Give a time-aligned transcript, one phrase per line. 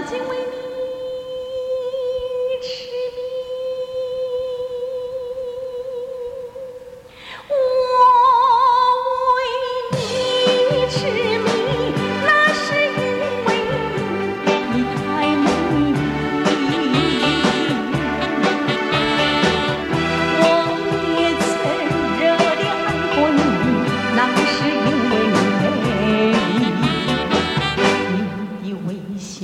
[0.00, 0.39] 曾经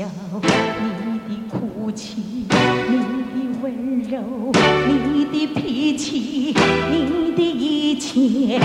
[0.06, 3.64] 你的哭泣，你的温
[4.08, 4.52] 柔，
[4.86, 4.90] 你
[5.24, 6.54] 的脾气，
[6.90, 6.94] 你
[7.36, 8.60] 的一切，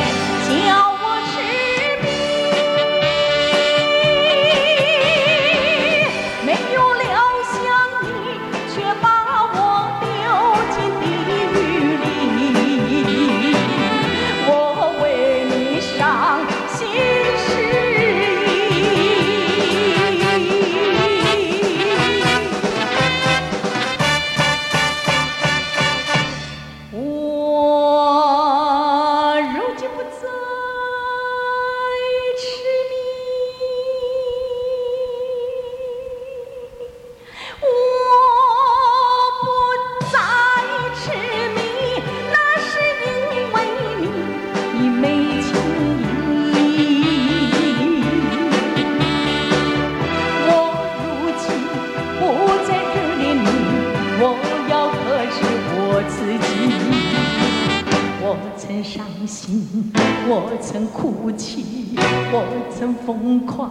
[58.44, 59.94] 我曾伤心，
[60.28, 61.95] 我曾哭泣，
[62.31, 62.44] 我
[62.75, 63.70] 曾疯狂，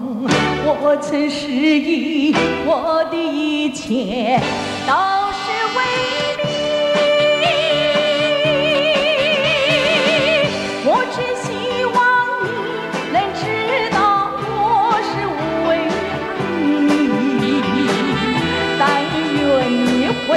[0.65, 2.33] 我曾失忆，
[2.65, 4.41] 我的一切
[4.87, 4.93] 都
[5.33, 5.43] 是
[5.77, 5.79] 为
[6.39, 6.45] 你。
[10.87, 11.49] 我只希
[11.85, 11.99] 望
[12.47, 12.57] 你
[13.13, 13.43] 能知
[13.93, 13.99] 道
[14.39, 14.55] 我
[15.03, 15.13] 是
[15.67, 15.69] 为
[16.31, 16.41] 爱
[17.41, 17.43] 你，
[18.79, 18.81] 但
[19.35, 19.39] 愿
[19.85, 19.89] 你
[20.27, 20.29] 会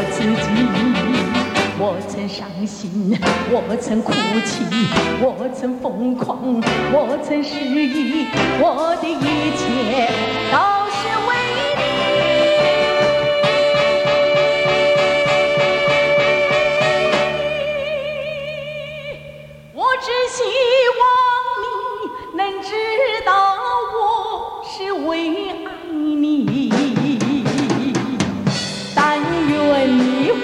[0.00, 0.48] 我自己。
[1.82, 3.18] 我曾伤心，
[3.50, 4.12] 我曾哭
[4.46, 4.64] 泣，
[5.20, 6.38] 我曾疯狂，
[6.92, 8.26] 我曾失意，
[8.60, 10.10] 我的一切
[10.52, 10.69] 都。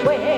[0.05, 0.36] away.